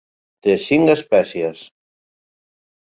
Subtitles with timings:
[0.47, 1.63] Té cinc espècies.